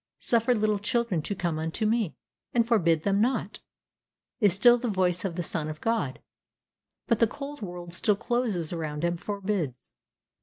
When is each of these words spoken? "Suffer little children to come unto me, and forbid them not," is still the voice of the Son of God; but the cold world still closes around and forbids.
"Suffer 0.17 0.55
little 0.55 0.79
children 0.79 1.21
to 1.21 1.35
come 1.35 1.59
unto 1.59 1.85
me, 1.85 2.15
and 2.55 2.67
forbid 2.67 3.03
them 3.03 3.21
not," 3.21 3.59
is 4.39 4.51
still 4.55 4.79
the 4.79 4.87
voice 4.87 5.23
of 5.23 5.35
the 5.35 5.43
Son 5.43 5.69
of 5.69 5.79
God; 5.79 6.19
but 7.05 7.19
the 7.19 7.27
cold 7.27 7.61
world 7.61 7.93
still 7.93 8.15
closes 8.15 8.73
around 8.73 9.03
and 9.03 9.19
forbids. 9.19 9.93